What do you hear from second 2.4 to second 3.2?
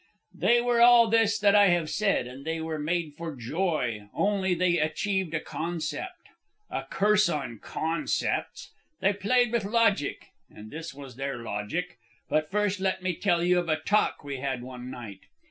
they were made